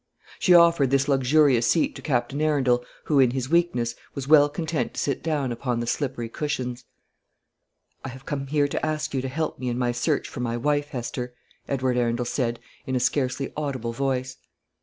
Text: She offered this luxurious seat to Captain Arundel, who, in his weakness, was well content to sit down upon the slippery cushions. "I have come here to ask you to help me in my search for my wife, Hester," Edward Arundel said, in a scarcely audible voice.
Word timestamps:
She 0.39 0.55
offered 0.55 0.89
this 0.89 1.07
luxurious 1.07 1.67
seat 1.69 1.95
to 1.95 2.01
Captain 2.01 2.41
Arundel, 2.41 2.83
who, 3.03 3.19
in 3.19 3.29
his 3.29 3.51
weakness, 3.51 3.93
was 4.15 4.27
well 4.27 4.49
content 4.49 4.95
to 4.95 4.99
sit 4.99 5.21
down 5.21 5.51
upon 5.51 5.79
the 5.79 5.85
slippery 5.85 6.27
cushions. 6.27 6.85
"I 8.03 8.09
have 8.09 8.25
come 8.25 8.47
here 8.47 8.67
to 8.67 8.83
ask 8.83 9.13
you 9.13 9.21
to 9.21 9.27
help 9.27 9.59
me 9.59 9.69
in 9.69 9.77
my 9.77 9.91
search 9.91 10.27
for 10.27 10.39
my 10.39 10.57
wife, 10.57 10.87
Hester," 10.89 11.35
Edward 11.67 11.97
Arundel 11.97 12.25
said, 12.25 12.59
in 12.87 12.95
a 12.95 12.99
scarcely 12.99 13.53
audible 13.55 13.93
voice. 13.93 14.37